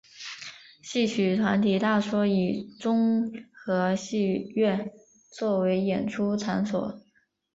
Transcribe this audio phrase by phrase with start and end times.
[0.81, 4.91] 戏曲团体大多以中和戏院
[5.31, 7.01] 作为演出场所。